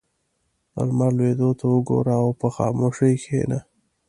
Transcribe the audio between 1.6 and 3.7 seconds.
وګوره او په خاموشۍ کښېنه.